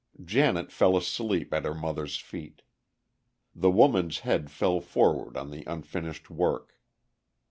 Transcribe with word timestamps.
Janet 0.25 0.71
fell 0.71 0.97
asleep 0.97 1.53
at 1.53 1.63
her 1.63 1.75
mother's 1.75 2.17
feet. 2.17 2.63
The 3.53 3.69
woman's 3.69 4.21
head 4.21 4.49
fell 4.49 4.79
forward 4.81 5.37
on 5.37 5.51
the 5.51 5.63
unfinished 5.67 6.31
work. 6.31 6.75